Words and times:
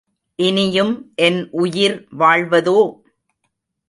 இனியும் 0.39 0.93
என் 1.17 1.49
உயிர் 1.51 2.07
வாழ்வதோ! 2.11 2.77